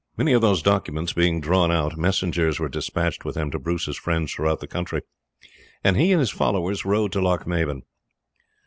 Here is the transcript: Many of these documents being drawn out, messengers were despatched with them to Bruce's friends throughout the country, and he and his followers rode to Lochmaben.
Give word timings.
Many 0.17 0.33
of 0.33 0.41
these 0.41 0.63
documents 0.63 1.13
being 1.13 1.39
drawn 1.41 1.71
out, 1.71 1.95
messengers 1.95 2.59
were 2.59 2.67
despatched 2.67 3.23
with 3.23 3.35
them 3.35 3.51
to 3.51 3.59
Bruce's 3.59 3.97
friends 3.97 4.33
throughout 4.33 4.59
the 4.59 4.65
country, 4.65 5.03
and 5.83 5.95
he 5.95 6.11
and 6.11 6.19
his 6.19 6.31
followers 6.31 6.85
rode 6.85 7.11
to 7.11 7.21
Lochmaben. 7.21 7.83